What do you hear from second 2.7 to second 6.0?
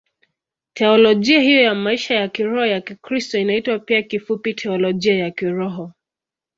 Kikristo inaitwa pia kifupi Teolojia ya Kiroho.